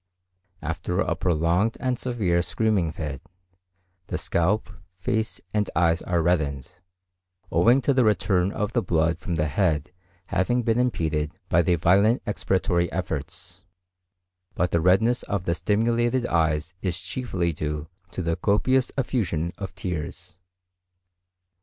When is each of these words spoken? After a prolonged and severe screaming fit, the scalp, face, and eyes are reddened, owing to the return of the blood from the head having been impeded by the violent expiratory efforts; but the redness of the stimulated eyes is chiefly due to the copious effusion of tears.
After 0.63 0.99
a 0.99 1.13
prolonged 1.15 1.77
and 1.79 1.99
severe 1.99 2.41
screaming 2.41 2.91
fit, 2.91 3.21
the 4.07 4.17
scalp, 4.17 4.71
face, 4.97 5.39
and 5.53 5.69
eyes 5.75 6.01
are 6.01 6.23
reddened, 6.23 6.79
owing 7.51 7.81
to 7.81 7.93
the 7.93 8.03
return 8.03 8.51
of 8.51 8.73
the 8.73 8.81
blood 8.81 9.19
from 9.19 9.35
the 9.35 9.45
head 9.45 9.91
having 10.33 10.63
been 10.63 10.79
impeded 10.79 11.37
by 11.49 11.61
the 11.61 11.75
violent 11.75 12.25
expiratory 12.25 12.89
efforts; 12.91 13.61
but 14.55 14.71
the 14.71 14.81
redness 14.81 15.21
of 15.21 15.43
the 15.43 15.53
stimulated 15.53 16.25
eyes 16.25 16.73
is 16.81 16.99
chiefly 16.99 17.53
due 17.53 17.87
to 18.09 18.23
the 18.23 18.35
copious 18.37 18.91
effusion 18.97 19.53
of 19.59 19.75
tears. 19.75 20.35